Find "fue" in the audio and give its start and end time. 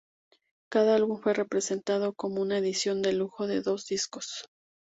1.21-1.35